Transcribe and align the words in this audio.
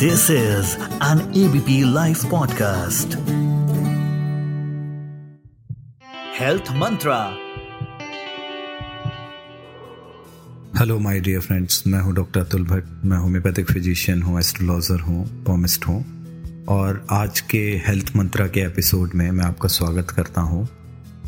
This 0.00 0.24
is 0.30 0.72
an 1.00 1.20
ABP 1.38 1.84
Life 1.94 2.20
podcast. 2.32 3.14
Health 6.36 6.68
Mantra. 6.82 7.16
Hello 10.78 10.98
my 10.98 11.20
dear 11.20 11.40
friends 11.40 11.82
मैं 11.86 12.00
हूँ 12.00 12.14
doctor 12.14 12.40
Atul 12.40 12.64
Bhatt 12.64 13.04
मैं 13.04 13.18
homeopathic 13.18 13.70
physician 13.70 14.22
हूँ 14.22 14.38
astrologer 14.38 15.00
हूँ 15.00 15.26
पॉमिस्ट 15.44 15.88
हूँ। 15.88 15.98
और 16.68 17.06
आज 17.10 17.40
के 17.40 17.64
हेल्थ 17.86 18.16
मंत्रा 18.16 18.46
के 18.46 18.60
एपिसोड 18.60 19.14
में 19.14 19.30
मैं 19.30 19.44
आपका 19.44 19.68
स्वागत 19.68 20.10
करता 20.10 20.40
हूँ। 20.40 20.68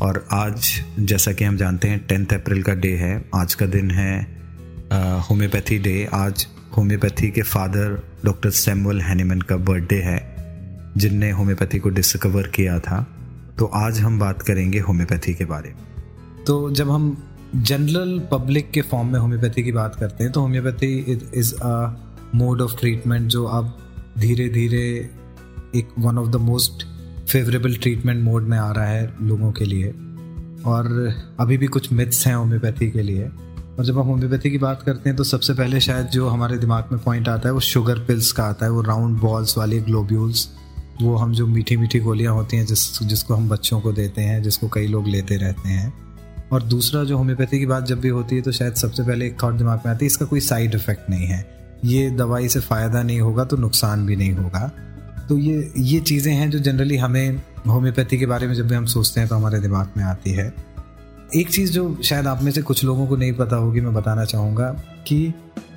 और 0.01 0.25
आज, 0.31 0.71
जैसा 0.99 1.33
कि 1.33 1.43
हम 1.43 1.57
जानते 1.57 1.87
हैं 1.87 2.05
टेंथ 2.07 2.39
अप्रैल 2.39 2.63
का 2.63 2.73
डे 2.73 2.95
है। 2.95 3.13
आज 3.35 3.53
का 3.53 3.65
दिन 3.65 3.91
है 3.91 4.19
होम्योपैथी 5.29 5.79
डे 5.79 6.09
आज 6.13 6.47
होम्योपैथी 6.77 7.29
के 7.31 7.41
फादर 7.41 8.03
डॉक्टर 8.25 8.49
सैमुअल 8.49 9.01
हैनीमैन 9.01 9.41
का 9.41 9.57
बर्थडे 9.57 9.95
है, 9.95 10.19
जिनने 10.97 11.31
होम्योपैथी 11.31 11.79
को 11.79 11.89
डिस्कवर 11.89 12.47
किया 12.47 12.79
था। 12.79 13.07
तो 13.59 13.65
आज 13.65 13.99
हम 13.99 14.19
बात 14.19 14.41
करेंगे 14.41 14.79
होम्योपैथी 14.79 15.33
के 15.33 15.45
बारे 15.45 15.69
में। 15.69 16.43
तो 16.47 16.71
जब 16.71 16.91
हम 16.91 17.23
जनरल 17.55 18.21
पब्लिक 18.31 18.71
के 18.71 18.81
फॉर्म 18.81 19.07
में 19.07 19.19
होम्योपैथी 19.19 19.63
की 19.63 19.71
बात 19.71 19.95
करते 19.95 20.23
हैं 20.23 20.33
तो 20.33 20.41
homeopathy 20.41 21.21
is 21.35 21.53
a 21.55 21.73
mode 22.35 22.61
of 22.61 22.79
treatment 22.79 23.27
जो 23.27 23.45
अब 23.45 23.77
धीरे 24.19 24.49
धीरे 24.49 25.09
एक 25.75 25.87
one 25.99 26.17
of 26.17 26.29
the 26.29 26.35
most 26.35 26.85
favourable 27.27 27.75
treatment 27.75 28.23
mode 28.23 28.43
में 28.43 28.57
आ 28.57 28.71
रहा 28.71 28.85
है 28.85 29.13
लोगों 29.21 29.51
के 29.51 29.65
लिए। 29.65 29.93
और 30.65 31.13
अभी 31.39 31.57
भी 31.57 31.67
कुछ 31.67 31.91
मिथ्स 31.93 32.27
हैं 32.27 32.35
होम्योपैथी 32.35 32.91
के 32.91 33.01
लिए। 33.01 33.29
और 33.79 33.85
जब 33.85 33.99
हम 33.99 34.07
होम्योपैथी 34.07 34.51
की 34.51 34.57
बात 34.57 34.81
करते 34.81 35.09
हैं 35.09 35.17
तो 35.17 35.23
सबसे 35.23 35.53
पहले 35.53 35.79
शायद 35.79 36.07
जो 36.07 36.27
हमारे 36.27 36.57
दिमाग 36.57 36.89
में 36.91 37.01
पॉइंट 37.03 37.29
आता 37.29 37.49
है, 37.49 37.53
वो 37.53 37.59
शुगर 37.59 37.99
पिल्स 37.99 38.31
का 38.31 38.43
आता 38.43 38.65
है, 38.65 38.71
वो 38.71 38.81
राउंड 38.81 39.19
बॉल्स 39.19 39.57
वाले 39.57 39.79
ग्लोब्यूल्स 39.79 40.49
वो 41.01 41.15
हम 41.15 41.33
जो 41.33 41.45
मीठी 41.47 41.77
मीठी 41.77 41.99
गोलियाँ 41.99 42.33
होती 42.33 42.57
हैं, 42.57 42.65
जिस, 42.65 43.03
जिसको 43.03 43.33
हम 43.33 43.47
बच्चों 43.49 43.79
को 43.81 43.91
देते 43.91 44.21
हैं, 44.21 44.41
जिसको 44.43 44.67
कई 44.67 44.87
लोग 44.87 45.07
लेते 45.07 45.35
रहते 45.35 45.69
हैं। 45.69 45.93
और 46.51 46.63
दूसरा 46.63 47.03
जो 47.03 47.17
होम्योपैथी 47.17 47.59
की 47.59 47.65
बात 47.65 47.85
जब 47.85 47.99
भी 47.99 48.09
होती 48.09 48.35
है 48.35 48.41
तो 48.41 48.51
शायद 48.51 48.73
सबसे 48.73 49.03
पहले 49.03 49.27
एक 49.27 49.41
थॉट 49.43 49.53
दिमाग 49.53 49.81
में 49.85 49.91
आती 49.91 50.05
है, 50.05 50.07
इसका 50.07 50.25
कोई 50.25 50.39
साइड 50.39 50.75
इफ़ेक्ट 50.75 51.09
नहीं 51.09 51.27
है। 51.27 51.45
ये 51.85 52.09
दवाई 52.09 52.49
से 52.49 52.59
फ़ायदा 52.59 53.03
नहीं 53.03 53.19
होगा 53.21 53.43
तो 53.43 53.57
नुकसान 53.57 54.05
भी 54.05 54.15
नहीं 54.15 54.31
होगा। 54.31 54.71
तो 55.29 55.37
ये 55.37 55.71
ये 55.77 55.99
चीज़ें 55.99 56.33
हैं 56.33 56.49
जो 56.51 56.59
जनरली 56.59 56.97
हमें 56.97 57.41
होम्योपैथी 57.67 58.17
के 58.17 58.25
बारे 58.25 58.47
में 58.47 58.53
जब 58.53 58.67
भी 58.67 58.75
हम 58.75 58.85
सोचते 58.85 59.19
हैं 59.19 59.29
तो 59.29 59.35
हमारे 59.35 59.59
दिमाग 59.59 59.91
में 59.97 60.03
आती 60.03 60.31
है। 60.31 60.53
एक 61.35 61.49
चीज़ 61.49 61.71
जो 61.71 61.97
शायद 62.03 62.27
आप 62.27 62.41
में 62.43 62.51
से 62.51 62.61
कुछ 62.61 62.83
लोगों 62.83 63.05
को 63.07 63.15
नहीं 63.15 63.33
पता 63.33 63.55
होगी, 63.55 63.81
मैं 63.81 63.93
बताना 63.93 64.23
चाहूँगा 64.25 64.67
कि 65.07 65.33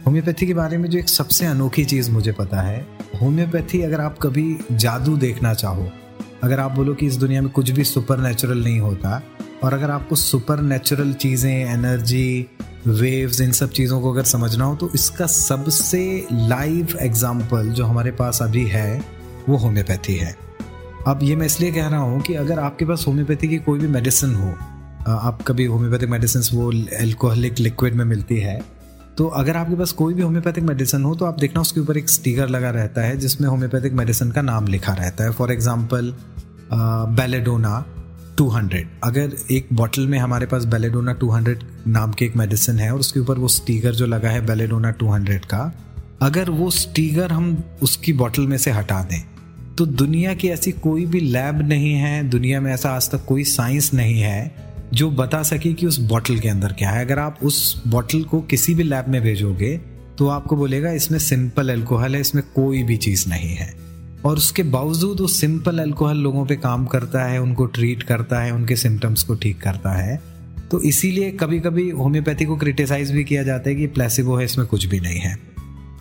होम्योपैथी 0.06 0.46
के 0.46 0.55
बारे 0.55 0.78
में 0.78 0.88
जो 0.91 0.98
एक 0.98 1.08
सबसे 1.08 1.46
अनोखी 1.46 1.84
चीज़ 1.84 2.11
मुझे 2.11 2.33
पता 2.33 2.61
है, 2.61 2.80
होम्योपैथी 3.20 3.80
अगर 3.83 4.00
आप 4.00 4.19
कभी 4.19 4.56
जादू 4.72 5.16
देखना 5.16 5.55
चाहो, 5.55 5.86
अगर 6.42 6.61
आप 6.61 6.72
बोलो 6.72 6.94
कि 6.94 7.06
इस 7.06 7.16
दुनिया 7.16 7.42
में 7.42 7.50
कुछ 7.50 7.70
भी 7.70 7.84
सुपर 7.84 8.19
नहीं 8.19 8.80
होता, 8.80 9.22
और 9.64 9.74
अगर 9.74 9.91
आपको 9.91 10.16
सुपर 10.16 10.61
नेचुरल 10.61 11.12
चीज़ें, 11.12 11.52
एनर्जी, 11.52 12.46
वेव्स, 12.86 13.41
इन 13.41 13.52
सब 13.52 13.70
चीज़ों 13.70 14.00
को 14.00 14.12
अगर 14.12 14.24
समझना 14.24 14.64
हो 14.64 14.77
तो 14.77 14.91
इसका 14.94 15.27
सबसे 15.27 16.27
लाइव 16.33 16.98
एग्ज़ाम्पल 17.00 17.70
जो 17.70 17.84
हमारे 17.84 18.11
पास 18.12 18.42
अभी 18.42 18.66
है, 18.66 19.05
वो 19.48 19.56
होम्योपैथी 19.56 20.16
है। 20.16 20.36
अब 21.06 21.22
ये 21.22 21.36
मैं 21.36 21.46
इसलिए 21.46 21.72
कह 21.72 21.89
रहा 21.89 22.00
हूँ 22.00 22.20
कि 22.20 22.34
अगर 22.34 22.58
आपके 22.58 22.84
पास 22.84 23.05
होम्योपैथी 23.08 23.48
की 23.48 23.58
कोई 23.58 23.78
भी 23.78 23.89
मेडिसिन 23.89 24.34
हो 24.34 24.55
आप 25.06 25.42
कभी 25.42 25.64
होम्योपैथिक 25.66 26.08
मेडिसिन 26.08 26.42
वो 26.52 26.70
एल्कोहलिक 27.00 27.58
लिक्विड 27.58 27.94
में 27.94 28.05
मिलती 28.05 28.38
है 28.38 28.60
तो 29.19 29.27
अगर 29.38 29.56
आपके 29.56 29.74
पास 29.77 29.92
कोई 29.92 30.14
भी 30.14 30.22
होम्योपैथिक 30.22 30.64
मेडिसिन 30.64 31.02
हो 31.05 31.14
तो 31.14 31.24
आप 31.24 31.38
देखना 31.41 31.61
उसके 31.61 31.80
ऊपर 31.80 31.96
एक 31.96 32.08
स्टिकर 32.11 32.48
लगा 32.48 32.70
रहता 32.70 33.02
है, 33.02 33.16
जिसमें 33.16 33.48
होम्योपैथिक 33.48 33.92
मेडिसिन 33.92 34.30
का 34.30 34.42
नाम 34.42 34.66
लिखा 34.66 34.92
रहता 34.92 35.24
है। 35.24 35.30
फॉर 35.33 35.52
एग्ज़ाम्पल 35.52 36.12
बेलेडोना 36.73 37.84
200 38.39 38.83
अगर 39.05 39.36
एक 39.52 39.68
बॉटल 39.73 40.06
में 40.06 40.18
हमारे 40.18 40.46
पास 40.46 40.64
बेलेडोना 40.67 41.14
200 41.14 41.62
नाम 41.89 42.12
की 42.12 42.24
एक 42.24 42.36
मेडिसिन 42.36 42.78
है, 42.78 42.90
और 42.92 43.01
उसके 43.01 43.20
ऊपर 43.20 43.39
वो 43.39 43.48
स्टीगर 43.51 43.95
जो 43.95 44.07
लगा 44.07 44.30
है 44.30 44.45
बेलेडोना 44.46 44.92
200 44.98 45.45
का, 45.45 45.73
अगर 46.23 46.51
वो 46.51 46.70
स्टीगर 46.73 47.33
हम 47.33 47.57
उसकी 47.83 48.12
बॉटल 48.14 48.46
में 48.46 48.58
से 48.58 48.70
हटा 48.70 49.02
दें 49.02 49.20
तो 49.77 49.86
दुनिया 49.86 50.34
की 50.34 50.48
ऐसी 50.48 50.73
कोई 50.73 51.07
भी 51.07 51.20
लैब 51.20 51.62
नहीं 51.68 51.95
है, 51.95 52.23
दुनिया 52.24 52.61
में 52.61 52.73
ऐसा 52.73 52.90
आज 52.90 53.11
तक 53.11 53.24
कोई 53.24 53.45
साइंस 53.46 53.92
नहीं 53.95 54.20
है 54.20 54.73
जो 54.94 55.10
बता 55.12 55.42
सके 55.42 55.72
कि 55.72 55.86
उस 55.86 55.98
बॉटल 56.00 56.38
के 56.38 56.48
अंदर 56.48 56.72
क्या 56.72 56.90
है। 56.90 57.05
अगर 57.05 57.18
आप 57.18 57.38
उस 57.42 57.82
बॉटल 57.88 58.22
को 58.22 58.40
किसी 58.42 58.74
भी 58.74 58.82
लैब 58.82 59.08
में 59.08 59.20
भेजोगे 59.22 59.77
तो 60.18 60.28
आपको 60.28 60.56
बोलेगा, 60.56 60.90
इसमें 60.92 61.18
सिंपल 61.18 61.70
एल्कोहल 61.70 62.14
है, 62.14 62.20
इसमें 62.20 62.42
कोई 62.55 62.82
भी 62.82 62.96
चीज़ 62.98 63.28
नहीं 63.28 63.54
है। 63.54 63.72
और 64.24 64.36
उसके 64.36 64.62
बावजूद 64.64 65.20
वो 65.20 65.27
सिंपल 65.28 65.78
अल्कोहल 65.78 66.18
लोगों 66.18 66.44
पे 66.46 66.56
काम 66.56 66.84
करता 66.86 67.24
है, 67.24 67.40
उनको 67.42 67.66
ट्रीट 67.68 68.02
करता 68.02 68.42
है, 68.42 68.52
उनके 68.52 68.77
सिम्टम्स 68.77 69.22
को 69.22 69.34
ठीक 69.34 69.60
करता 69.62 69.92
है 69.92 70.20
तो 70.70 70.80
इसीलिए 70.83 71.30
कभी 71.30 71.58
कभी 71.60 71.88
होम्योपैथी 71.90 72.44
को 72.44 72.56
क्रिटिसाइज 72.56 73.10
भी 73.10 73.24
किया 73.24 73.42
जाता 73.42 73.68
है 73.70 73.74
कि 73.77 73.86
प्लेसिबो 73.88 74.36
है, 74.36 74.44
इसमें 74.44 74.66
कुछ 74.66 74.84
भी 74.84 75.00
नहीं 75.00 75.18
है। 75.18 75.36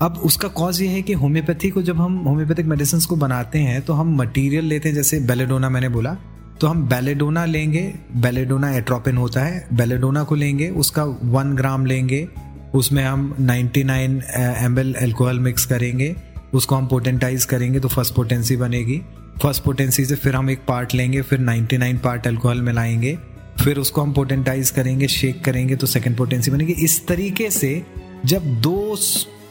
अब 0.01 0.21
उसका 0.25 0.47
कॉज 0.49 0.81
ये 0.81 0.87
है 0.87 1.01
कि 1.01 1.13
होम्योपैथी 1.13 1.69
को 1.69 1.81
जब 1.81 1.97
हम 1.97 2.17
होम्योपैथिक 2.19 2.65
मेडिसिन 2.65 2.99
को 2.99 3.15
बनाते 3.15 3.59
हैं 3.59 3.81
तो 3.81 3.93
हम 3.93 4.15
मटेरियल 4.17 4.65
लेते 4.65 4.89
हैं, 4.89 4.95
जैसे 4.95 5.19
बेलेडोना 5.21 5.69
मैंने 5.69 5.89
बोला 5.89 6.15
तो 6.61 6.67
हम 6.67 6.83
बेलेडोना 6.87 7.45
लेंगे 7.45 7.81
बेलेडोना 8.15 8.71
एट्रोपिन 8.75 9.17
होता 9.17 9.41
है 9.41 9.67
बेलेडोना 9.73 10.23
को 10.23 10.35
लेंगे, 10.35 10.69
उसका 10.69 11.03
वन 11.03 11.53
ग्राम 11.55 11.85
लेंगे, 11.85 12.27
उसमें 12.75 13.03
हम 13.03 13.35
99 13.41 13.83
nine 13.83 14.21
M 14.35 14.79
L 14.79 14.95
alcohol 15.01 15.39
mix 15.39 15.65
करेंगे, 15.65 16.15
उसको 16.53 16.75
हम 16.75 16.87
पोटेंटाइज 16.87 17.45
करेंगे 17.45 17.79
तो 17.79 17.87
फ़र्स्ट 17.87 18.13
पोटेंसी 18.15 18.55
बनेगी। 18.57 19.01
फ़र्स्ट 19.41 19.63
पोटेंसी 19.63 20.05
से 20.05 20.15
फिर 20.15 20.35
हम 20.35 20.49
एक 20.49 20.59
पार्ट 20.67 20.93
लेंगे, 20.95 21.21
फिर 21.21 21.39
99 21.39 21.97
पार्ट 21.97 22.27
एल्कोहल 22.27 22.61
मिलाएँगे, 22.61 23.17
फिर 23.63 23.77
उसको 23.77 24.01
हम 24.01 24.13
पोटेंटाइज 24.13 24.69
करेंगे 24.69 25.07
शेक 25.07 25.43
करेंगे 25.45 25.75
तो 25.75 25.87
सेकेंड 25.87 26.17
पोटेंसी 26.17 26.51
बनेगी। 26.51 26.73
इस 26.73 27.05
तरीके 27.07 27.49
से 27.51 27.81
जब 28.25 28.45
दो 28.61 28.95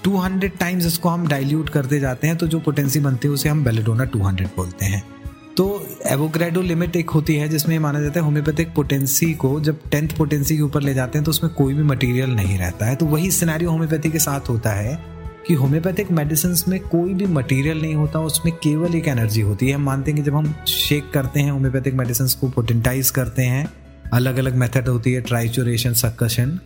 200 0.04 0.58
टाइम्स 0.60 0.86
इसको 0.86 1.08
हम 1.08 1.26
डाइल्यूट 1.28 1.68
करते 1.68 2.00
जाते 2.00 2.26
हैं 2.26 2.36
तो 2.36 2.46
जो 2.46 2.60
पोटेंसी 2.60 3.00
बनती 3.00 3.28
है 3.28 3.34
उसे 3.34 3.48
हम 3.48 3.64
बेलेडोना 3.64 4.04
200 4.06 4.46
बोलते 4.56 4.84
हैं। 4.84 5.02
तो 5.56 5.64
एवोग्रेडो 6.06 6.60
लिमिट 6.62 6.96
एक 6.96 7.10
होती 7.10 7.34
है 7.36 7.48
जिसमें 7.48 7.78
माना 7.78 8.00
जाता 8.00 8.20
है 8.20 8.24
होम्योपैथिक 8.24 8.72
पोटेंसी 8.74 9.32
को 9.34 9.60
जब 9.60 9.80
टेंथ 9.90 10.08
पोटेंसी 10.08 10.56
के 10.56 10.62
ऊपर 10.62 10.82
ले 10.82 10.94
जाते 10.94 11.18
हैं 11.18 11.24
तो 11.24 11.30
उसमें 11.30 11.52
कोई 11.54 11.74
भी 11.74 11.82
मटेरियल 11.82 12.30
नहीं 12.30 12.58
रहता 12.58 12.86
है। 12.86 12.96
तो 12.96 13.06
वही 13.06 13.30
सिनेरियो 13.30 13.70
होम्योपैथी 13.70 14.10
के 14.10 14.18
साथ 14.18 14.48
होता 14.48 14.70
है 14.70 14.98
कि 15.46 15.54
होम्योपैथिक 15.54 16.10
मेडिसिन 16.10 16.54
में 16.68 16.78
कोई 16.80 17.14
भी 17.14 17.26
मटेरियल 17.26 17.80
नहीं 17.82 17.94
होता, 17.94 18.20
उसमें 18.20 18.54
केवल 18.54 18.94
एक 18.94 19.08
एनर्जी 19.08 19.40
होती 19.40 19.68
है। 19.68 19.74
हम 19.74 19.82
मानते 19.82 20.10
हैं 20.10 20.20
कि 20.20 20.30
जब 20.30 20.36
हम 20.36 20.54
शेक 20.68 21.10
करते 21.10 21.40
हैं 21.40 21.50
होम्योपैथिक 21.50 21.94
मेडिसिन 21.94 22.26
को 22.40 22.48
पोटेंटाइज 22.48 23.10
करते 23.10 23.42
हैं 23.42 23.68
अलग 24.12 24.36
अलग 24.36 24.54
मेथड 24.54 24.88
होती 24.88 25.12
है 25.12 25.20
ट्राइचुरेशन 25.20 25.92
सक्कशन 25.94 26.58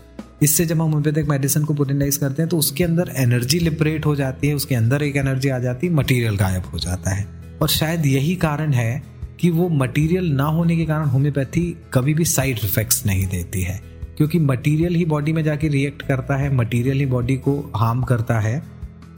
इससे 0.43 0.65
जब 0.67 0.75
हम 0.75 0.93
होम्योपैथिक 0.93 1.29
मेडिसिन 1.29 1.65
को 1.65 1.75
पोटेंटाइज 1.75 2.17
करते 2.17 2.43
हैं 2.43 2.49
तो 2.49 2.59
उसके 2.59 2.85
अंदर 2.85 3.13
एनर्जी 3.17 3.59
लिबरेट 3.59 4.07
हो 4.07 4.15
जाती 4.17 4.49
है, 4.49 4.55
उसके 4.55 4.75
अंदर 4.75 5.03
एक 5.03 5.17
एनर्जी 5.17 5.49
आ 5.49 5.59
जाती 5.59 5.87
है 5.87 5.93
मटीरियल 5.93 6.37
गायब 6.37 6.67
हो 6.73 6.79
जाता 6.79 7.11
है। 7.11 7.36
और 7.63 7.69
शायद 7.69 8.07
यही 8.07 8.37
कारण 8.37 8.73
है 8.73 9.03
कि 9.41 9.51
वो 9.51 9.69
मटेरियल 9.69 10.33
ना 10.33 10.45
होने 10.45 10.77
के 10.77 10.85
कारण 10.85 11.07
होम्योपैथी 11.07 11.77
कभी 11.93 12.15
भी 12.15 12.25
साइड 12.25 12.59
इफेक्ट्स 12.65 13.07
नहीं 13.07 13.27
देती 13.27 13.63
है। 13.63 13.83
क्योंकि 14.17 14.39
मटेरियल 14.39 14.95
ही 14.95 15.05
बॉडी 15.05 15.33
में 15.33 15.45
जाके 15.45 15.69
रिएक्ट 15.69 16.03
करता 16.03 16.37
है 16.37 16.55
मटेरियल 16.55 16.97
ही 16.97 17.07
बॉडी 17.07 17.37
को 17.37 17.73
हार्म 17.77 18.03
करता 18.03 18.41
है। 18.41 18.63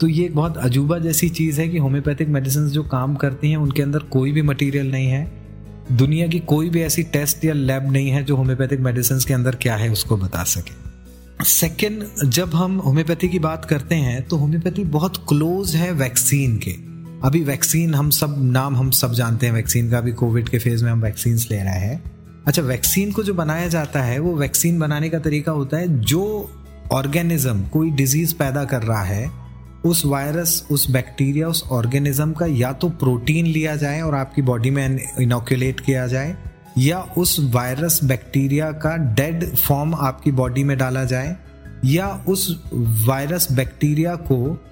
तो 0.01 0.07
ये 0.07 0.25
एक 0.25 0.35
बहुत 0.35 0.57
अजूबा 0.57 0.99
जैसी 0.99 1.29
चीज़ 1.29 1.61
है 1.61 1.69
कि 1.69 1.77
होम्योपैथिक 1.77 2.27
मेडिसिन 2.27 2.67
जो 2.67 2.83
काम 2.83 3.15
करती 3.15 3.49
हैं, 3.49 3.57
उनके 3.57 3.81
अंदर 3.81 3.99
कोई 3.99 4.31
भी 4.31 4.41
मटेरियल 4.41 4.91
नहीं 4.91 5.07
है। 5.07 5.31
दुनिया 5.91 6.27
की 6.27 6.39
कोई 6.39 6.69
भी 6.69 6.81
ऐसी 6.81 7.03
टेस्ट 7.03 7.45
या 7.45 7.53
लैब 7.53 7.91
नहीं 7.91 8.09
है 8.09 8.23
जो 8.23 8.35
होम्योपैथिक 8.35 8.79
मेडिसिन 8.79 9.19
के 9.27 9.33
अंदर 9.33 9.55
क्या 9.55 9.75
है, 9.75 9.91
उसको 9.91 10.17
बता 10.17 10.43
सके। 10.43 10.89
सेकेंड 11.45 12.05
जब 12.25 12.49
हम 12.53 12.77
होम्योपैथी 12.77 13.29
की 13.29 13.39
बात 13.39 13.65
करते 13.65 13.95
हैं 13.95 14.27
तो 14.27 14.37
होम्योपैथी 14.37 14.83
बहुत 14.83 15.25
क्लोज 15.29 15.75
है 15.75 15.91
वैक्सीन 15.91 16.57
के। 16.57 16.88
अभी 17.23 17.41
वैक्सीन 17.43 17.95
हम 17.95 18.09
सब 18.09 18.35
नाम 18.41 18.75
हम 18.75 18.89
सब 18.91 19.13
जानते 19.13 19.45
हैं 19.45 19.53
वैक्सीन 19.53 19.89
का 19.91 19.97
अभी 19.97 20.11
कोविड 20.11 20.49
के 20.49 20.59
फ़ेज़ 20.59 20.83
में 20.85 20.91
हम 20.91 21.01
वैक्सीन 21.01 21.35
ले 21.51 21.57
रहे 21.57 21.79
हैं। 21.79 22.01
अच्छा 22.47 22.61
वैक्सीन 22.61 23.11
को 23.11 23.23
जो 23.23 23.33
बनाया 23.33 23.67
जाता 23.67 24.01
है, 24.01 24.19
वो 24.19 24.35
वैक्सीन 24.35 24.79
बनाने 24.79 25.09
का 25.09 25.19
तरीका 25.19 25.51
होता 25.51 25.77
है, 25.77 25.99
जो 25.99 26.49
ऑर्गेनिज्म 26.91 27.63
कोई 27.63 27.89
डिज़ीज़ 27.91 28.35
पैदा 28.35 28.63
कर 28.65 28.83
रहा 28.83 29.01
है, 29.03 29.29
उस 29.85 30.05
वायरस 30.05 30.67
उस 30.71 30.89
बैक्टीरिया 30.91 31.47
उस 31.47 31.63
ऑर्गेनिज्म 31.71 32.33
का 32.33 32.45
या 32.45 32.71
तो 32.73 32.89
प्रोटीन 32.89 33.45
लिया 33.45 33.75
जाए 33.75 34.01
और 34.01 34.15
आपकी 34.15 34.41
बॉडी 34.41 34.69
में 34.69 34.99
इनोकुलेट 35.19 35.79
किया 35.79 36.07
जाए, 36.07 36.35
या 36.77 36.99
उस 37.17 37.37
वायरस 37.39 37.99
बैक्टीरिया 38.03 38.71
का 38.71 38.95
डेड 39.15 39.45
फॉर्म 39.55 39.95
आपकी 39.95 40.31
बॉडी 40.31 40.63
में 40.63 40.77
डाला 40.77 41.03
जाए, 41.03 41.35
या 41.85 42.07
उस 42.27 42.49
वायरस 43.07 43.51
बैक्टीरिया 43.51 44.15
को 44.15 44.65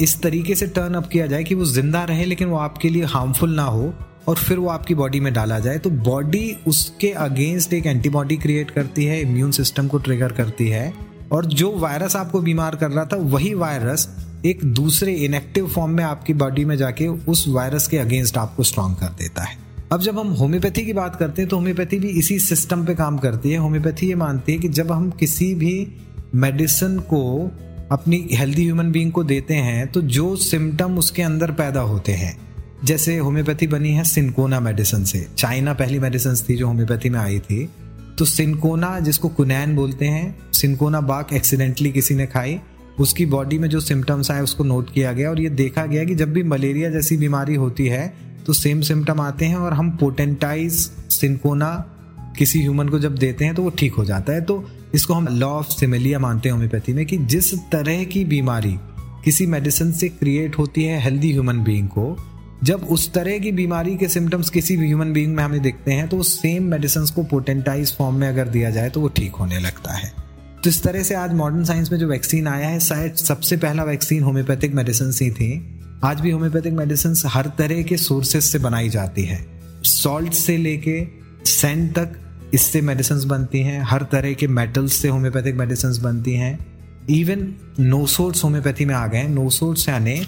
इस 0.00 0.20
तरीके 0.22 0.54
से 0.54 0.66
टर्न 0.68 0.94
अप 0.94 1.08
किया 1.08 1.26
जाए 1.26 1.44
कि 1.44 1.54
वो 1.54 1.64
ज़िंदा 1.64 2.02
रहे, 2.04 2.24
लेकिन 2.24 2.48
वो 2.48 2.56
आपके 2.58 2.88
लिए 2.88 3.04
हार्मफुल 3.04 3.54
ना 3.54 3.62
हो 3.64 3.92
और 4.28 4.36
फिर 4.36 4.58
वो 4.58 4.68
आपकी 4.68 4.94
बॉडी 4.94 5.20
में 5.20 5.32
डाला 5.34 5.58
जाए। 5.58 5.78
तो 5.78 5.90
बॉडी 5.90 6.56
उसके 6.66 7.10
अगेंस्ट 7.20 7.72
एक 7.72 7.86
एंटीबॉडी 7.86 8.36
क्रिएट 8.36 8.70
करती 8.70 9.04
है 9.04 9.20
इम्यून 9.20 9.50
सिस्टम 9.52 9.88
को 9.88 9.98
ट्रिगर 9.98 10.32
करती 10.32 10.68
है 10.68 10.92
और 11.32 11.46
जो 11.46 11.72
वायरस 11.72 12.16
आपको 12.16 12.40
बीमार 12.40 12.76
कर 12.76 12.90
रहा 12.90 13.04
था, 13.04 13.16
वही 13.16 13.52
वायरस 13.54 14.08
एक 14.46 14.64
दूसरे 14.64 15.14
इनएक्टिव 15.14 15.66
फॉर्म 15.66 15.90
में 15.90 16.04
आपकी 16.04 16.34
बॉडी 16.34 16.64
में 16.64 16.76
जाके 16.76 17.06
उस 17.08 17.44
वायरस 17.48 17.86
के 17.88 17.98
अगेंस्ट 17.98 18.38
आपको 18.38 18.62
स्ट्रांग 18.62 18.96
कर 18.96 19.14
देता 19.18 19.42
है। 19.42 19.56
अब 19.92 20.00
जब 20.00 20.18
हम 20.18 20.28
होम्योपैथी 20.32 20.84
की 20.86 20.92
बात 20.92 21.16
करते 21.16 21.42
हैं 21.42 21.48
तो 21.48 21.56
होम्योपैथी 21.56 21.98
भी 21.98 22.08
इसी 22.18 22.38
सिस्टम 22.38 22.84
पे 22.86 22.94
काम 22.94 23.18
करती 23.18 23.50
है। 23.50 23.58
होम्योपैथी 23.58 24.06
ये 24.06 24.14
मानती 24.14 24.52
है 24.52 24.58
कि 24.58 24.68
जब 24.70 24.92
हम 24.92 25.10
किसी 25.10 25.54
भी 25.54 25.74
मेडिसिन 26.34 26.98
को 27.12 27.50
अपनी 27.92 28.26
हेल्दी 28.32 28.64
ह्यूमन 28.64 28.90
बीइंग 28.92 29.12
को 29.12 29.24
देते 29.24 29.54
हैं 29.54 29.86
तो 29.86 30.00
जो 30.02 30.34
सिम्टम 30.36 30.98
उसके 30.98 31.22
अंदर 31.22 31.50
पैदा 31.52 31.80
होते 31.80 32.12
हैं। 32.12 32.36
जैसे 32.84 33.16
होम्योपैथी 33.18 33.66
बनी 33.66 33.90
है 33.90 34.04
सिंकोना 34.04 34.60
मेडिसिन 34.60 35.04
से। 35.04 35.26
चाइना 35.38 35.74
पहली 35.74 35.98
मेडिसिन 35.98 36.34
थी 36.48 36.56
जो 36.56 36.66
होम्योपैथी 36.66 37.10
में 37.10 37.18
आई 37.20 37.38
थी। 37.38 37.68
तो 38.18 38.24
सिंकोना 38.24 38.98
जिसको 39.00 39.28
कुनैन 39.28 39.74
बोलते 39.76 40.06
हैं 40.06 40.52
सिंकोना 40.52 41.00
बाक 41.00 41.32
एक्सीडेंटली 41.32 41.90
किसी 41.92 42.14
ने 42.14 42.26
खाई। 42.26 42.58
उसकी 43.00 43.26
बॉडी 43.26 43.58
में 43.58 43.68
जो 43.68 43.80
सिम्टम्स 43.80 44.30
आए, 44.30 44.40
उसको 44.40 44.64
नोट 44.64 44.92
किया 44.92 45.12
गया 45.12 45.30
और 45.30 45.40
ये 45.40 45.50
देखा 45.50 45.86
गया 45.86 46.04
कि 46.04 46.14
जब 46.14 46.32
भी 46.32 46.42
मलेरिया 46.42 46.90
जैसी 46.90 47.16
बीमारी 47.16 47.54
होती 47.54 47.86
है 47.86 48.12
तो 48.46 48.52
सेम 48.52 48.80
सिम्टम 48.80 49.20
आते 49.20 49.44
हैं 49.44 49.56
और 49.56 49.72
हम 49.72 49.90
पोटेंटाइज 49.90 50.72
सिंकोना 51.10 51.70
किसी 52.38 52.60
ह्यूमन 52.60 52.88
को 52.88 52.98
जब 52.98 53.14
देते 53.14 53.44
हैं 53.44 53.54
तो 53.54 53.62
वो 53.62 53.70
ठीक 53.70 53.94
हो 53.94 54.04
जाता 54.04 54.32
है। 54.32 54.40
तो 54.40 54.64
इसको 54.94 55.14
हम 55.14 55.28
लॉ 55.28 55.48
ऑफ़ 55.48 55.68
सिमिलिया 55.68 56.18
मानते 56.18 56.48
हैं 56.48 56.52
होम्योपैथी 56.52 56.92
में 56.92 57.04
कि 57.06 57.18
जिस 57.26 57.54
तरह 57.72 58.04
की 58.04 58.24
बीमारी 58.24 58.76
किसी 59.24 59.46
मेडिसिन 59.46 59.92
से 59.92 60.08
क्रिएट 60.08 60.58
होती 60.58 60.84
है 60.84 61.00
हेल्दी 61.02 61.32
ह्यूमन 61.32 61.62
बीइंग 61.64 61.88
को, 61.88 62.16
जब 62.64 62.84
उस 62.90 63.12
तरह 63.12 63.38
की 63.38 63.52
बीमारी 63.52 63.96
के 63.96 64.08
सिम्टम्स 64.08 64.50
किसी 64.50 64.76
भी 64.76 64.86
ह्यूमन 64.86 65.12
बीइंग 65.12 65.34
में 65.36 65.42
हमें 65.44 65.60
दिखते 65.62 65.92
हैं 65.92 66.08
तो 66.08 66.22
सेम 66.22 66.64
मेडिसिन 66.64 67.06
को 67.14 67.22
पोटेंटाइज 67.22 67.94
फॉर्म 67.96 68.16
में 68.16 68.28
अगर 68.28 68.48
दिया 68.48 68.70
जाए 68.70 68.90
तो 68.90 69.00
वो 69.00 69.08
ठीक 69.08 69.32
होने 69.32 69.58
लगता 69.58 69.92
है। 69.92 70.12
तो 70.64 70.70
इस 70.70 70.82
तरह 70.82 71.02
से 71.02 71.14
आज 71.14 71.32
मॉडर्न 71.32 71.64
साइंस 71.64 71.92
में 71.92 71.98
जो 71.98 72.08
वैक्सीन 72.08 72.46
आया 72.46 72.68
है, 72.68 72.80
शायद 72.80 73.14
सबसे 73.14 73.56
पहला 73.56 73.84
वैक्सीन 73.84 74.22
होम्योपैथिक 74.22 74.74
मेडिसिन 74.74 75.10
ही 75.22 75.30
थी। 75.30 75.80
आज 76.04 76.20
भी 76.20 76.30
होम्योपैथिक 76.30 76.72
मेडिसिन 76.72 77.14
हर 77.26 77.50
तरह 77.58 77.82
के 77.82 77.96
सोर्सेज 77.96 78.42
से 78.42 78.58
बनाई 78.58 78.88
जाती 78.88 79.24
है। 79.24 79.44
सॉल्ट 79.84 80.32
से 80.32 80.56
लेके 80.56 81.06
सेंट 81.46 81.94
तक 81.98 82.16
इससे 82.54 82.80
मेडिसिन 82.80 83.26
बनती 83.28 83.60
हैं, 83.60 83.82
हर 83.82 84.02
तरह 84.12 84.32
के 84.32 84.46
मेटल्स 84.48 84.92
से 84.92 85.08
होम्योपैथिक 85.08 85.54
मेडिसिन 85.54 86.02
बनती 86.02 86.34
हैं। 86.34 86.58
इवन 87.10 87.46
नोसोर्ट्स 87.80 88.44
होम्योपैथी 88.44 88.84
में 88.84 88.94
आ 88.94 89.06
गए 89.06 89.22
नोसोर्ट्स 89.28 89.88
यानी 89.88 90.20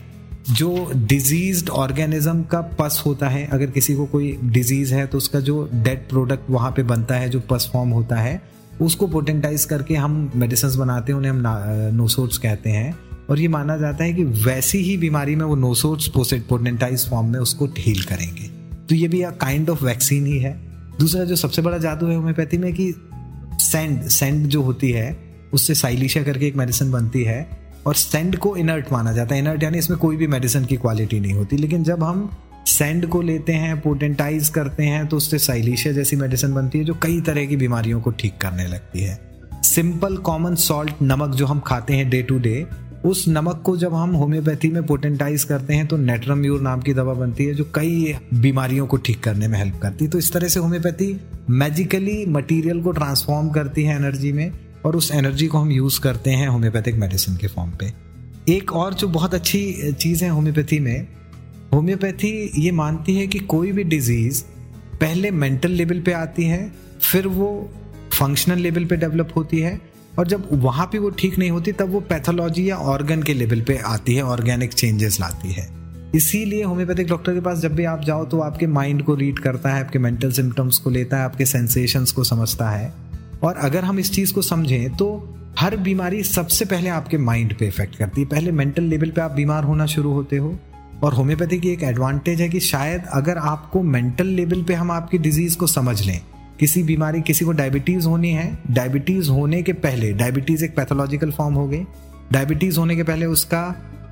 जो 0.50 0.90
डिज़ीज़ 0.96 1.68
ऑर्गेनिज्म 1.68 2.42
का 2.42 2.60
पस 2.60 3.02
होता 3.06 3.28
है, 3.28 3.46
अगर 3.46 3.66
किसी 3.66 3.94
को 3.94 4.06
कोई 4.06 4.38
डिज़ीज़ 4.44 4.94
है 4.94 5.06
तो 5.06 5.18
उसका 5.18 5.40
जो 5.40 5.68
डेड 5.74 6.08
प्रोडक्ट 6.08 6.50
वहाँ 6.50 6.70
पे 6.70 6.82
बनता 6.82 7.14
है, 7.14 7.28
जो 7.28 7.40
पस 7.40 7.70
फॉर्म 7.72 7.90
होता 7.90 8.16
है, 8.16 8.40
उसको 8.80 9.06
पोटेंटाइज 9.06 9.64
करके 9.64 9.94
हम 9.94 10.30
मेडिसिन 10.36 10.78
बनाते 10.78 11.12
हैं, 11.12 11.18
उन्हें 11.18 11.32
हम 11.32 11.42
नोसोर्ट्स 11.96 12.38
कहते 12.38 12.70
हैं। 12.70 12.98
और 13.30 13.40
ये 13.40 13.48
माना 13.48 13.76
जाता 13.76 14.04
है 14.04 14.12
कि 14.12 14.24
वैसी 14.24 14.78
ही 14.78 14.96
बीमारी 14.96 15.36
में 15.36 15.44
वो 15.44 15.54
नोसोर्ट्स 15.56 16.08
पोटेंटाइज 16.48 17.08
फॉर्म 17.08 17.28
में 17.28 17.40
उसको 17.40 17.66
हील 17.78 18.02
करेंगे। 18.02 18.48
तो 18.88 18.94
ये 18.94 19.08
भी 19.08 19.22
अ 19.22 19.30
काइंड 19.30 19.70
ऑफ़ 19.70 19.84
वैक्सीन 19.84 20.26
ही 20.26 20.38
है। 20.38 20.65
दूसरा 21.00 21.24
जो 21.24 21.36
सबसे 21.36 21.62
बड़ा 21.62 21.78
जादू 21.78 22.06
है 22.06 22.16
होम्योपैथी 22.16 22.58
में 22.58 22.72
कि 22.72 22.92
सेंड 23.60 24.02
सेंड 24.02 24.46
जो 24.46 24.62
होती 24.62 24.90
है, 24.90 25.16
उससे 25.52 25.74
साइलिशिया 25.74 26.24
करके 26.24 26.46
एक 26.46 26.56
मेडिसिन 26.56 26.90
बनती 26.90 27.22
है 27.22 27.48
और 27.86 27.94
सेंड 27.94 28.36
को 28.36 28.56
इनर्ट 28.56 28.92
माना 28.92 29.12
जाता 29.12 29.34
है। 29.34 29.40
इनर्ट 29.40 29.62
यानी 29.62 29.78
इसमें 29.78 29.98
कोई 29.98 30.16
भी 30.16 30.26
मेडिसिन 30.26 30.64
की 30.64 30.76
क्वालिटी 30.76 31.20
नहीं 31.20 31.32
होती। 31.32 31.56
लेकिन 31.56 31.84
जब 31.84 32.02
हम 32.02 32.30
सेंड 32.66 33.06
को 33.06 33.22
लेते 33.22 33.52
हैं 33.52 33.80
पोटेंटाइज 33.80 34.48
करते 34.48 34.84
हैं 34.84 35.06
तो 35.06 35.16
उससे 35.16 35.38
साइलिशिया 35.38 35.94
जैसी 35.94 36.16
मेडिसिन 36.16 36.54
बनती 36.54 36.78
है, 36.78 36.84
जो 36.84 36.94
कई 36.94 37.20
तरह 37.20 37.46
की 37.46 37.56
बीमारियों 37.56 38.00
को 38.00 38.10
ठीक 38.10 38.36
करने 38.38 38.66
लगती 38.66 39.00
है। 39.00 39.18
सिंपल 39.62 40.16
कॉमन 40.16 40.54
सॉल्ट 40.54 41.02
नमक 41.02 41.34
जो 41.34 41.46
हम 41.46 41.60
खाते 41.60 41.94
हैं 41.94 42.08
डे 42.10 42.22
टू 42.22 42.38
डे 42.38 42.66
उस 43.06 43.24
नमक 43.28 43.60
को 43.64 43.76
जब 43.76 43.94
हम 43.94 44.14
होम्योपैथी 44.14 44.68
में 44.68 44.82
पोटेंटाइज 44.86 45.44
करते 45.44 45.74
हैं 45.74 45.86
तो 45.86 45.96
नेट्रम्यूर 45.96 46.60
नाम 46.60 46.80
की 46.80 46.94
दवा 46.94 47.14
बनती 47.14 47.44
है 47.44 47.54
जो 47.54 47.64
कई 47.74 48.14
बीमारियों 48.34 48.86
को 48.86 48.96
ठीक 48.96 49.22
करने 49.22 49.48
में 49.48 49.58
हेल्प 49.58 49.78
करती 49.82 50.04
है। 50.04 50.10
तो 50.10 50.18
इस 50.18 50.32
तरह 50.32 50.48
से 50.48 50.60
होम्योपैथी 50.60 51.20
मैजिकली 51.50 52.24
मटेरियल 52.26 52.82
को 52.82 52.92
ट्रांसफॉर्म 52.92 53.50
करती 53.50 53.84
है 53.84 53.96
एनर्जी 53.96 54.32
में, 54.32 54.50
और 54.86 54.96
उस 54.96 55.10
एनर्जी 55.12 55.46
को 55.46 55.58
हम 55.58 55.70
यूज़ 55.70 56.00
करते 56.00 56.30
हैं 56.30 56.48
होम्योपैथिक 56.48 56.94
मेडिसिन 56.94 57.36
के 57.36 57.46
फॉर्म 57.46 57.70
पे। 57.70 57.92
एक 58.48 58.72
और 58.72 58.94
जो 58.94 59.08
बहुत 59.08 59.34
अच्छी 59.34 59.92
चीज़ 59.92 60.24
है 60.24 60.30
होम्योपैथी 60.30 60.78
में, 60.78 61.06
होम्योपैथी 61.72 62.50
ये 62.58 62.70
मानती 62.72 63.16
है 63.16 63.26
कि 63.26 63.38
कोई 63.38 63.72
भी 63.72 63.84
डिज़ीज़ 63.84 64.42
पहले 65.00 65.30
मेंटल 65.30 65.70
लेवल 65.70 66.00
पे 66.00 66.12
आती 66.12 66.44
है, 66.44 66.72
फिर 67.02 67.26
वो 67.26 67.48
फंक्शनल 68.12 68.58
लेवल 68.58 68.84
पे 68.84 68.96
डेवलप 68.96 69.32
होती 69.36 69.58
है 69.60 69.80
और 70.18 70.28
जब 70.28 70.48
वहाँ 70.52 70.86
पे 70.86 70.98
वो 70.98 71.10
ठीक 71.10 71.38
नहीं 71.38 71.50
होती, 71.50 71.72
तब 71.72 71.90
वो 71.92 72.00
पैथोलॉजी 72.00 72.68
या 72.70 72.76
ऑर्गन 72.76 73.22
के 73.22 73.34
लेवल 73.34 73.60
पे 73.60 73.76
आती 73.76 74.14
है 74.14 74.22
ऑर्गेनिक 74.22 74.72
चेंजेस 74.72 75.20
लाती 75.20 75.52
है। 75.52 75.68
इसीलिए 76.14 76.62
होम्योपैथिक 76.62 77.08
डॉक्टर 77.08 77.34
के 77.34 77.40
पास 77.40 77.58
जब 77.58 77.74
भी 77.74 77.84
आप 77.84 78.04
जाओ 78.04 78.24
तो 78.24 78.40
आपके 78.40 78.66
माइंड 78.66 79.02
को 79.02 79.14
रीड 79.14 79.38
करता 79.38 79.70
है, 79.70 79.84
आपके 79.84 79.98
मेंटल 79.98 80.32
सिम्टम्स 80.32 80.78
को 80.78 80.90
लेता 80.90 81.16
है, 81.16 81.24
आपके 81.24 81.46
सेंसेशंस 81.46 82.12
को 82.12 82.24
समझता 82.24 82.70
है। 82.70 82.92
और 83.42 83.56
अगर 83.56 83.84
हम 83.84 83.98
इस 83.98 84.12
चीज़ 84.12 84.32
को 84.34 84.42
समझें 84.42 84.96
तो 84.96 85.08
हर 85.58 85.76
बीमारी 85.76 86.22
सबसे 86.22 86.64
पहले 86.64 86.88
आपके 86.88 87.18
माइंड 87.18 87.56
पे 87.58 87.66
इफ़ेक्ट 87.66 87.96
करती 87.96 88.20
है। 88.20 88.26
पहले 88.26 88.52
मेंटल 88.52 88.82
लेवल 88.82 89.10
पे 89.10 89.20
आप 89.20 89.30
बीमार 89.30 89.64
होना 89.64 89.86
शुरू 89.86 90.12
होते 90.12 90.36
हो, 90.36 90.58
और 91.02 91.14
होम्योपैथी 91.14 91.58
की 91.60 91.68
एक 91.68 91.82
एडवांटेज 91.82 92.40
है 92.40 92.48
कि 92.48 92.60
शायद 92.60 93.02
अगर 93.12 93.38
आपको 93.38 93.82
मेंटल 93.82 94.26
लेवल 94.26 94.62
पे 94.62 94.74
हम 94.74 94.90
आपकी 94.90 95.18
डिज़ीज़ 95.18 95.56
को 95.56 95.66
समझ 95.66 96.00
लें 96.06 96.20
किसी 96.60 96.82
बीमारी, 96.82 97.20
किसी 97.20 97.44
को 97.44 97.52
डायबिटीज़ 97.52 98.06
होनी 98.06 98.30
है 98.30 98.58
डायबिटीज़ 98.70 99.30
होने 99.30 99.62
के 99.62 99.72
पहले 99.72 100.12
डायबिटीज़ 100.12 100.64
एक 100.64 100.76
पैथोलॉजिकल 100.76 101.30
फॉर्म 101.30 101.54
हो 101.54 101.66
गई। 101.68 101.82
डायबिटीज़ 102.32 102.78
होने 102.78 102.96
के 102.96 103.02
पहले 103.02 103.26
उसका 103.26 103.64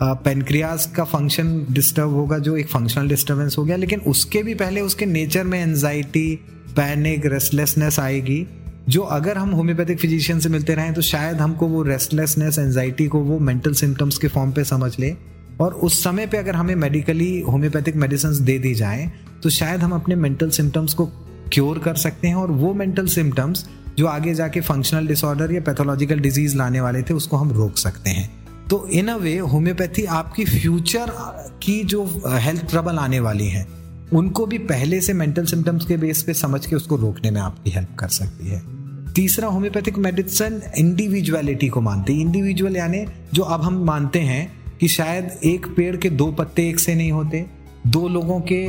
पेनक्रियाज 0.03 0.87
का 0.87 1.05
फ़ंक्शन 1.05 1.67
डिस्टर्ब 1.71 2.11
होगा, 2.11 2.39
जो 2.39 2.57
एक 2.57 2.69
फंक्शनल 2.69 3.09
डिस्टर्बेंस 3.09 3.57
हो 3.59 3.65
गया, 3.65 3.77
लेकिन 3.77 4.01
उसके 4.01 4.43
भी 4.43 4.55
पहले 4.55 4.81
उसके 4.81 5.07
नेचर 5.07 5.45
में 5.45 5.61
एनजाइटी 5.63 6.35
पैनिक 6.77 7.27
रेस्टलेसनेस 7.27 7.99
आएगी। 8.01 8.47
जो 8.89 9.01
अगर 9.01 9.39
हम 9.39 9.51
होम्योपैथिक 9.51 9.99
फिजिशियन 9.99 10.41
से 10.41 10.49
मिलते 10.49 10.75
रहें 10.75 10.93
तो 10.95 11.03
शायद 11.03 11.37
हमको 11.37 11.67
वो 11.67 11.83
रेस्टलेसनेस 11.83 12.59
एनजाइटी 12.59 13.07
को 13.07 13.21
वो 13.21 13.39
मेंटल 13.41 13.75
सिम्टम्स 13.75 14.19
के 14.19 14.29
फॉर्म 14.29 14.53
पे 14.53 14.65
समझ 14.65 14.99
ले। 14.99 15.15
और 15.61 15.75
उस 15.75 16.03
समय 16.05 16.27
पे 16.27 16.37
अगर 16.37 16.55
हमें 16.55 16.75
मेडिकली 16.75 17.41
होम्योपैथिक 17.41 17.97
मेडिसिन 17.97 18.45
दे 18.45 18.59
दी 18.59 18.75
जाए 18.75 19.11
तो 19.43 19.51
शायद 19.51 19.81
हम 19.81 19.93
अपने 19.93 20.15
मेंटल 20.17 20.51
सिम्टम्स 20.51 20.95
को 20.95 21.11
क्योर 21.55 21.79
कर 21.79 21.95
सकते 21.97 22.29
हैं 22.29 22.35
और 22.35 22.51
वो 22.51 22.73
मेंटल 22.75 23.07
सिम्टम्स 23.07 23.69
जो 23.99 24.07
आगे 24.07 24.35
जाके 24.35 24.61
फंक्शनल 24.61 25.07
डिसऑर्डर 25.07 25.53
या 25.53 25.61
पैथोलॉजिकल 25.61 26.21
डिज़ीज़ 26.21 26.57
लाने 26.57 26.81
वाले 26.81 27.03
थे, 27.03 27.15
उसको 27.15 27.37
हम 27.37 27.51
रोक 27.51 27.77
सकते 27.77 28.11
हैं। 28.11 28.31
तो 28.71 28.87
इन 28.89 29.09
अ 29.09 29.17
वे 29.17 29.37
होम्योपैथी 29.39 30.05
आपकी 30.05 30.45
फ्यूचर 30.45 31.11
की 31.63 31.83
जो 31.85 32.05
हेल्थ 32.27 32.67
ट्रबल 32.71 32.99
आने 32.99 33.21
वाली 33.21 33.49
है, 33.49 33.67
उनको 34.13 34.47
भी 34.47 34.59
पहले 34.59 35.01
से 35.01 35.13
मेंटल 35.13 35.45
सिम्टम्स 35.45 35.85
के 35.85 35.97
बेस 35.97 36.23
पे 36.23 36.35
समझ 36.35 36.65
के 36.67 36.77
उसको 36.77 36.97
रोकने 36.97 37.31
में 37.31 37.41
आपकी 37.41 37.71
हेल्प 37.71 37.97
कर 37.99 38.09
सकती 38.09 38.49
है। 38.49 38.63
तीसरा 39.15 39.49
होम्योपैथिक 39.49 39.99
मेडिसिन 39.99 40.61
इंडिविजुअलिटी 40.79 41.69
को 41.69 41.81
मानती 41.81 42.15
है। 42.15 42.21
इंडिविजुअल 42.21 42.77
यानी 42.77 43.05
जो 43.35 43.43
अब 43.43 43.63
हम 43.63 43.85
मानते 43.85 44.21
हैं 44.21 44.77
कि 44.81 44.89
शायद 44.89 45.31
एक 45.45 45.67
पेड़ 45.67 45.97
के 45.97 46.11
दो 46.11 46.31
पत्ते 46.33 46.69
एक 46.69 46.79
से 46.79 46.95
नहीं 46.95 47.13
होते, 47.13 47.45
दो 47.87 48.09
लोगों 48.09 48.41
के 48.41 48.61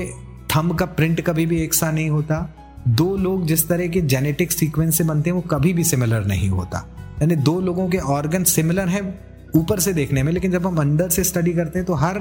थम 0.55 0.73
का 0.73 0.85
प्रिंट 0.85 1.21
कभी 1.21 1.45
भी 1.45 1.61
एक 1.61 1.73
सा 1.73 1.91
नहीं 1.91 2.09
होता 2.09 2.37
दो 2.87 3.15
लोग 3.17 3.45
जिस 3.47 3.67
तरह 3.67 3.87
के 3.87 4.01
जेनेटिक 4.01 4.51
सीक्वेंस 4.51 4.97
से 4.97 5.03
बनते 5.03 5.29
हैं, 5.29 5.35
वो 5.35 5.41
कभी 5.41 5.73
भी 5.73 5.83
सिमिलर 5.83 6.25
नहीं 6.25 6.49
होता। 6.49 6.85
यानी 7.21 7.35
दो 7.35 7.59
लोगों 7.61 7.87
के 7.89 7.97
ऑर्गन 7.97 8.43
सिमिलर 8.43 8.87
है 8.87 9.01
ऊपर 9.55 9.79
से 9.79 9.93
देखने 9.93 10.23
में, 10.23 10.31
लेकिन 10.33 10.51
जब 10.51 10.65
हम 10.67 10.77
अंदर 10.77 11.09
से 11.09 11.23
स्टडी 11.23 11.53
करते 11.53 11.79
हैं 11.79 11.85
तो 11.85 11.93
हर 11.93 12.19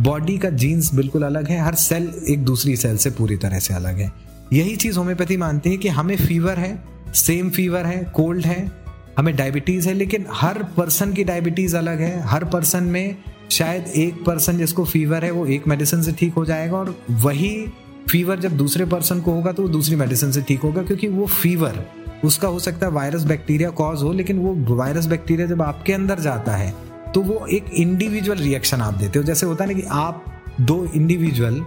बॉडी 0.00 0.36
का 0.38 0.50
जीन्स 0.50 0.94
बिल्कुल 0.94 1.22
अलग 1.22 1.48
है, 1.48 1.60
हर 1.60 1.74
सेल 1.74 2.12
एक 2.28 2.44
दूसरी 2.44 2.76
सेल 2.76 2.96
से 2.96 3.10
पूरी 3.10 3.36
तरह 3.36 3.58
से 3.58 3.74
अलग 3.74 3.98
है। 3.98 4.12
यही 4.52 4.76
चीज़ 4.76 4.98
होम्योपैथी 4.98 5.36
मानती 5.36 5.70
है 5.70 5.76
कि 5.76 5.88
हमें 5.88 6.16
फीवर 6.16 6.58
है 6.58 6.82
सेम 7.14 7.50
फीवर 7.50 7.86
है 7.86 8.02
कोल्ड 8.14 8.46
है, 8.46 8.70
हमें 9.18 9.34
डायबिटीज़ 9.36 9.88
है, 9.88 9.94
लेकिन 9.94 10.26
हर 10.30 10.62
पर्सन 10.76 11.12
की 11.12 11.24
डायबिटीज़ 11.24 11.76
अलग 11.76 12.00
है। 12.00 12.20
हर 12.20 12.44
पर्सन 12.44 12.84
में 12.84 13.16
शायद 13.50 13.86
एक 13.86 14.24
पर्सन 14.24 14.58
जिसको 14.58 14.84
फीवर 14.84 15.24
है, 15.24 15.30
वो 15.30 15.46
एक 15.46 15.68
मेडिसिन 15.68 16.02
से 16.02 16.12
ठीक 16.12 16.34
हो 16.34 16.44
जाएगा, 16.44 16.76
और 16.76 16.98
वही 17.10 17.66
फीवर 18.10 18.40
जब 18.40 18.56
दूसरे 18.56 18.84
पर्सन 18.86 19.20
को 19.20 19.32
होगा 19.32 19.52
तो 19.52 19.62
वो 19.62 19.68
दूसरी 19.68 19.96
मेडिसिन 19.96 20.32
से 20.32 20.42
ठीक 20.42 20.60
होगा, 20.60 20.82
क्योंकि 20.82 21.08
वो 21.08 21.26
फीवर, 21.26 21.84
उसका 22.24 22.48
हो 22.48 22.58
सकता 22.58 22.86
है 22.86 22.92
वायरस 22.92 23.24
बैक्टीरिया 23.24 23.70
कॉज 23.72 24.02
हो, 24.02 24.12
लेकिन 24.12 24.38
वो 24.38 24.76
वायरस 24.76 25.06
बैक्टीरिया 25.06 25.46
जब 25.46 25.62
आपके 25.62 25.92
अंदर 25.92 26.20
जाता 26.20 26.56
है 26.56 26.74
तो 27.14 27.20
वो 27.22 27.46
एक 27.46 27.64
इंडिविजुअल 27.72 28.38
रिएक्शन 28.38 28.80
आप 28.80 28.94
देते 28.94 29.18
हो। 29.18 29.24
जैसे 29.24 29.46
होता 29.46 29.64
है 29.64 29.72
ना 29.72 29.80
कि 29.80 29.86
आप 29.90 30.24
दो 30.60 30.84
इंडिविजुअल 30.94 31.62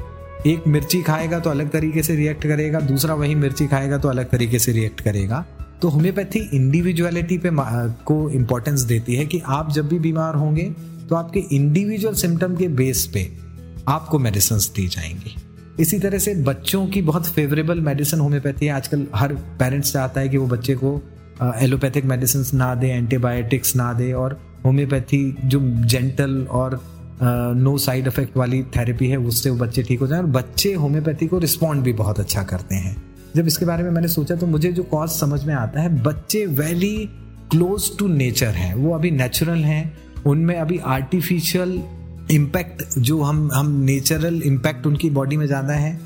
एक 0.47 0.67
मिर्ची 0.67 1.01
खाएगा 1.01 1.39
तो 1.39 1.49
अलग 1.49 1.69
तरीके 1.69 2.03
से 2.03 2.15
रिएक्ट 2.15 2.43
करेगा, 2.43 2.79
दूसरा 2.79 3.13
वही 3.13 3.35
मिर्ची 3.35 3.67
खाएगा 3.67 3.97
तो 3.97 4.09
अलग 4.09 4.29
तरीके 4.29 4.59
से 4.59 4.71
रिएक्ट 4.71 5.01
करेगा। 5.01 5.45
तो 5.81 5.89
होम्योपैथी 5.89 6.39
इंडिविजुअलिटी 6.53 7.37
पे 7.37 7.49
को 8.05 8.29
इम्पोर्टेंस 8.29 8.81
देती 8.81 9.15
है 9.15 9.25
कि 9.25 9.41
आप 9.45 9.71
जब 9.71 9.87
भी 9.87 9.99
बीमार 9.99 10.35
होंगे 10.35 10.63
तो 11.09 11.15
आपके 11.15 11.39
इंडिविजुअल 11.51 12.15
सिम्टम 12.15 12.55
के 12.55 12.67
बेस 12.67 13.05
पे 13.13 13.29
आपको 13.87 14.19
मेडिसिन 14.19 14.57
दी 14.75 14.87
जाएँगी। 14.87 15.35
इसी 15.79 15.99
तरह 15.99 16.17
से 16.17 16.33
बच्चों 16.35 16.85
की 16.87 17.01
बहुत 17.01 17.27
फेवरेबल 17.27 17.79
मेडिसिन 17.81 18.19
होम्योपैथी 18.19 18.65
है। 18.65 18.71
आजकल 18.71 19.05
हर 19.15 19.33
पेरेंट्स 19.59 19.91
चाहता 19.93 20.21
है 20.21 20.29
कि 20.29 20.37
वो 20.37 20.47
बच्चे 20.47 20.75
को 20.75 21.01
एलोपैथिक 21.61 22.05
मेडिसिन 22.05 22.57
ना 22.57 22.73
दे 22.75 22.87
एंटीबायोटिक्स 22.87 23.75
ना 23.75 23.91
दे 23.93 24.11
और 24.13 24.39
होम्योपैथी 24.65 25.35
जो 25.45 25.59
जेंटल 25.85 26.45
और 26.51 26.79
नो 27.21 27.77
साइड 27.77 28.07
इफ़ेक्ट 28.07 28.37
वाली 28.37 28.61
थेरेपी 28.75 29.07
है, 29.07 29.17
उससे 29.17 29.49
वो 29.49 29.57
बच्चे 29.57 29.83
ठीक 29.83 29.99
हो 29.99 30.07
जाए। 30.07 30.19
और 30.19 30.25
बच्चे 30.25 30.73
होम्योपैथी 30.73 31.27
को 31.27 31.37
रिस्पॉन्ड 31.39 31.83
भी 31.83 31.93
बहुत 31.93 32.19
अच्छा 32.19 32.43
करते 32.43 32.75
हैं। 32.75 32.95
जब 33.35 33.47
इसके 33.47 33.65
बारे 33.65 33.83
में 33.83 33.89
मैंने 33.91 34.07
सोचा 34.07 34.35
तो 34.35 34.47
मुझे 34.47 34.71
जो 34.71 34.83
कॉज 34.83 35.09
समझ 35.09 35.43
में 35.43 35.53
आता 35.55 35.81
है, 35.81 36.03
बच्चे 36.03 36.45
वेरी 36.45 37.09
क्लोज 37.51 37.97
टू 37.97 38.07
नेचर 38.07 38.47
हैं। 38.47 38.73
वो 38.75 38.93
अभी 38.95 39.11
नेचुरल 39.11 39.63
हैं। 39.63 39.97
उनमें 40.25 40.55
अभी 40.55 40.77
आर्टिफिशियल 40.77 41.81
इम्पैक्ट 42.31 42.97
जो 42.99 43.21
हम 43.21 43.49
हम 43.53 43.71
नेचुरल 43.81 44.41
इम्पैक्ट 44.45 44.87
उनकी 44.87 45.09
बॉडी 45.09 45.37
में 45.37 45.45
ज़्यादा 45.47 45.73
है, 45.73 45.99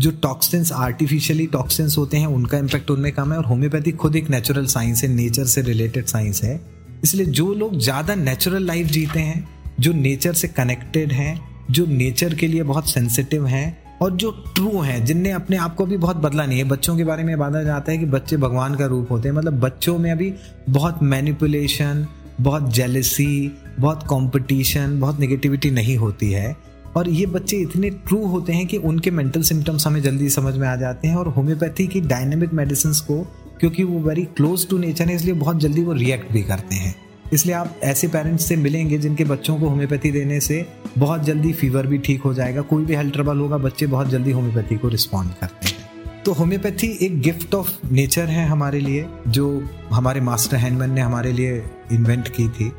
जो 0.00 0.10
टॉक्सिन्स 0.22 0.72
आर्टिफिशियली 0.72 1.46
टॉक्सिन्स 1.46 1.96
होते 1.98 2.16
हैं, 2.16 2.26
उनका 2.26 2.58
इम्पैक्ट 2.58 2.90
उनमें 2.90 3.12
कम 3.12 3.32
है 3.32 3.38
और 3.38 3.44
होम्योपैथी 3.44 3.92
खुद 3.92 4.16
एक 4.16 4.30
नेचुरल 4.30 4.66
साइंस 4.66 5.02
है 5.02 5.08
नेचर 5.08 5.44
से 5.44 5.62
रिलेटेड 5.62 6.06
साइंस 6.06 6.42
है। 6.42 6.60
इसलिए 7.04 7.26
जो 7.26 7.52
लोग 7.54 7.78
ज़्यादा 7.78 8.14
नेचुरल 8.14 8.66
लाइफ 8.66 8.86
जीते 8.86 9.20
हैं, 9.20 9.48
जो 9.80 9.92
नेचर 9.92 10.32
से 10.32 10.48
कनेक्टेड 10.48 11.12
हैं, 11.12 11.40
जो 11.70 11.86
नेचर 11.86 12.34
के 12.34 12.46
लिए 12.46 12.62
बहुत 12.62 12.90
सेंसिटिव 12.90 13.46
हैं 13.46 13.98
और 14.02 14.10
जो 14.12 14.30
ट्रू 14.56 14.80
हैं, 14.80 15.04
जिनने 15.04 15.30
अपने 15.30 15.56
आप 15.56 15.74
को 15.76 15.86
भी 15.86 15.96
बहुत 15.96 16.16
बदला 16.16 16.46
नहीं 16.46 16.58
है। 16.58 16.64
बच्चों 16.64 16.96
के 16.96 17.04
बारे 17.04 17.24
में 17.24 17.38
बाधा 17.38 17.62
जाता 17.62 17.92
है 17.92 17.98
कि 17.98 18.06
बच्चे 18.06 18.36
भगवान 18.36 18.74
का 18.74 18.86
रूप 18.86 19.10
होते 19.10 19.28
हैं। 19.28 19.36
मतलब 19.36 19.60
बच्चों 19.60 19.98
में 19.98 20.10
अभी 20.10 20.32
बहुत 20.70 21.02
मैनिपुलेशन 21.02 22.06
बहुत 22.40 22.72
जेलसी 22.74 23.52
बहुत 23.80 24.02
कंपटीशन 24.02 25.00
बहुत 25.00 25.20
नेगेटिविटी 25.20 25.70
नहीं 25.70 25.96
होती 25.96 26.30
है। 26.32 26.56
और 26.96 27.08
ये 27.08 27.26
बच्चे 27.26 27.56
इतने 27.56 27.90
ट्रू 27.90 28.26
होते 28.26 28.52
हैं 28.52 28.66
कि 28.66 28.76
उनके 28.76 29.10
मेंटल 29.10 29.42
सिम्टम्स 29.42 29.86
हमें 29.86 30.02
जल्दी 30.02 30.28
समझ 30.30 30.54
में 30.54 30.68
आ 30.68 30.76
जाते 30.76 31.08
हैं 31.08 31.16
और 31.16 31.28
होम्योपैथी 31.28 31.86
की 31.86 32.00
डायनेमिक 32.00 32.52
मेडिसिन 32.52 32.92
को, 32.92 33.20
क्योंकि 33.60 33.84
वो 33.84 33.98
वेरी 33.98 34.24
क्लोज 34.24 34.68
टू 34.68 34.78
नेचर 34.78 35.08
है, 35.08 35.14
इसलिए 35.14 35.34
बहुत 35.34 35.60
जल्दी 35.60 35.82
वो 35.82 35.92
रिएक्ट 35.92 36.32
भी 36.32 36.42
करते 36.42 36.74
हैं। 36.74 36.94
इसलिए 37.32 37.54
आप 37.54 37.80
ऐसे 37.82 38.08
पेरेंट्स 38.08 38.44
से 38.44 38.56
मिलेंगे 38.56 38.98
जिनके 38.98 39.24
बच्चों 39.24 39.56
को 39.56 39.68
होम्योपैथी 39.68 40.10
देने 40.10 40.40
से 40.40 40.66
बहुत 40.98 41.24
जल्दी 41.24 41.52
फीवर 41.52 41.86
भी 41.86 41.98
ठीक 41.98 42.22
हो 42.22 42.34
जाएगा, 42.34 42.62
कोई 42.62 42.84
भी 42.84 42.94
हेल्थ 42.94 43.12
ट्रबल 43.12 43.38
होगा, 43.38 43.58
बच्चे 43.58 43.86
बहुत 43.86 44.08
जल्दी 44.08 44.30
होम्योपैथी 44.30 44.76
को 44.76 44.88
रिस्पॉन्ड 44.88 45.32
करते 45.32 45.68
हैं। 45.68 45.85
तो 46.26 46.32
होम्योपैथी 46.32 46.86
एक 47.02 47.20
गिफ्ट 47.22 47.54
ऑफ़ 47.54 47.68
नेचर 47.92 48.26
है 48.26 48.46
हमारे 48.48 48.78
लिए, 48.80 49.06
जो 49.28 49.68
हमारे 49.92 50.20
मास्टर 50.20 50.56
हैंडमैन 50.56 50.90
ने 50.90 51.00
हमारे 51.00 51.32
लिए 51.32 51.62
इन्वेंट 51.92 52.28
की 52.28 52.48
थी। 52.48 52.72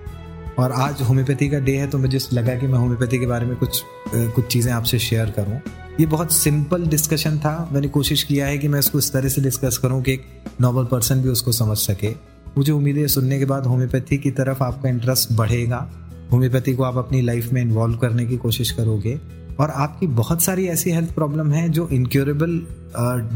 और 0.60 0.72
आज 0.72 1.02
होम्योपैथी 1.02 1.50
का 1.50 1.60
डे 1.60 1.76
है 1.78 1.88
तो 1.88 1.98
मुझे 1.98 2.20
लगा 2.34 2.56
कि 2.56 2.68
मैं 2.68 2.80
होम्योपैथी 2.80 3.20
के 3.20 3.26
बारे 3.26 3.46
में 3.46 3.56
कुछ 3.56 3.82
कुछ 4.16 4.48
चीज़ें 4.48 4.72
आपसे 4.74 5.00
शेयर 5.00 5.30
करूँ। 5.30 5.60
ये 6.00 6.06
बहुत 6.06 6.32
सिंपल 6.32 6.86
डिस्कशन 6.86 7.38
था। 7.40 7.70
मैंने 7.74 7.88
कोशिश 7.88 8.24
किया 8.24 8.48
है 8.48 8.58
कि 8.58 8.68
मैं 8.68 8.80
इसको 8.80 9.00
इस 9.00 9.12
तरह 9.14 9.30
से 9.30 9.42
डिस्कस 9.42 9.78
करूँ 9.78 10.02
कि 10.02 10.14
एक 10.14 10.26
नॉर्मल 10.62 10.86
पर्सन 10.86 11.22
भी 11.22 11.30
उसको 11.30 11.52
समझ 11.52 11.78
सके। 11.78 12.12
मुझे 12.58 12.72
उम्मीद 12.72 12.98
है 12.98 13.08
सुनने 13.08 13.40
के 13.40 13.46
बाद 13.46 13.66
होम्योपैथी 13.66 14.18
की 14.18 14.32
तरफ़ 14.32 14.64
आपका 14.64 14.90
इंटरेस्ट 14.90 15.34
बढ़ेगा। 15.34 15.90
होम्योपैथी 16.32 16.74
को 16.74 16.84
आप 16.84 16.98
अपनी 16.98 17.22
लाइफ 17.22 17.52
में 17.54 17.62
इन्वॉल्व 17.62 17.98
करने 17.98 18.26
की 18.26 18.38
कोशिश 18.38 18.72
करोगे 18.72 19.20
और 19.60 19.70
आपकी 19.70 20.08
बहुत 20.08 20.42
सारी 20.42 20.68
ऐसी 20.68 20.92
हेल्थ 20.92 21.12
प्रॉब्लम 21.12 21.52
है 21.52 21.70
जो 21.70 21.88
इनक्योरेबल 21.88 22.62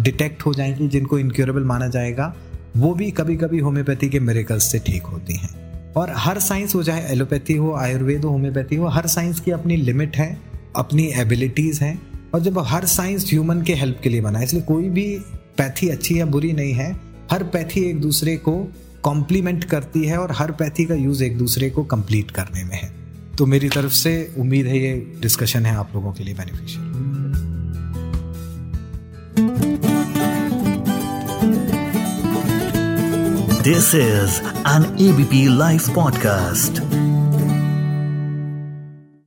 डिटेक्ट 0.01 0.45
हो 0.45 0.53
जाएँगी, 0.53 0.87
जिनको 0.87 1.19
इनक्योरेबल 1.19 1.63
माना 1.63 1.87
जाएगा, 1.87 2.35
वो 2.77 2.93
भी 2.93 3.11
कभी 3.11 3.35
कभी 3.35 3.59
होम्योपैथी 3.59 4.09
के 4.09 4.19
मेरेकल्स 4.19 4.71
से 4.71 4.79
ठीक 4.79 5.03
होती 5.03 5.33
हैं। 5.33 5.71
और 5.93 6.13
हर 6.17 6.39
साइंस 6.39 6.75
हो, 6.75 6.83
चाहे 6.83 7.01
एलोपैथी 7.01 7.53
हो, 7.53 7.73
आयुर्वेद 7.73 8.25
हो, 8.25 8.29
होम्योपैथी 8.29 8.75
हो, 8.75 8.87
हर 8.87 9.07
साइंस 9.07 9.39
की 9.39 9.51
अपनी 9.51 9.75
लिमिट 9.75 10.17
है, 10.17 10.37
अपनी 10.75 11.11
एबिलिटीज़ 11.15 11.83
हैं। 11.83 12.01
और 12.33 12.39
जब 12.39 12.59
हर 12.59 12.85
साइंस 12.85 13.25
ह्यूमन 13.29 13.61
के 13.61 13.73
हेल्प 13.73 13.99
के 14.03 14.09
लिए 14.09 14.21
बना 14.21 14.39
है 14.39 14.45
इसलिए 14.45 14.61
कोई 14.61 14.89
भी 14.89 15.17
पैथी 15.57 15.89
अच्छी 15.89 16.19
या 16.19 16.25
बुरी 16.25 16.53
नहीं 16.53 16.73
है, 16.73 16.95
हर 17.31 17.43
पैथी 17.43 17.81
एक 17.81 18.01
दूसरे 18.01 18.37
को 18.37 18.73
कॉम्प्लीमेंट 19.03 19.63
करती 19.63 20.03
है 20.03 20.17
और 20.17 20.31
हर 20.31 20.51
पैथी 20.51 20.85
का 20.85 20.95
यूज़ 20.95 21.23
एक 21.23 21.37
दूसरे 21.37 21.69
को 21.69 21.83
कंप्लीट 21.83 22.31
करने 22.31 22.63
में 22.63 22.75
है। 22.75 22.91
तो 23.37 23.45
मेरी 23.45 23.69
तरफ़ 23.69 23.91
से 23.91 24.35
उम्मीद 24.37 24.65
है 24.65 24.79
ये 24.79 25.13
डिस्कशन 25.21 25.65
है 25.65 25.75
आप 25.75 25.89
लोगों 25.95 26.13
के 26.13 26.23
लिए 26.23 26.33
beneficial 26.33 26.91
this 33.63 33.95
is 33.95 34.41
an 34.67 34.97
ABP 35.01 35.57
live 35.57 35.81
podcast 35.95 36.90